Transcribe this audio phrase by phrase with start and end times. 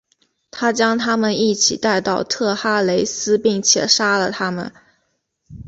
[0.49, 4.73] 他将他们一起带到特哈雷斯并且杀了他们。